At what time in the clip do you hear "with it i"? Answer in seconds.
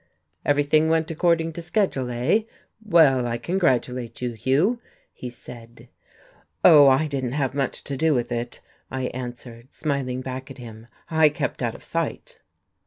8.15-9.03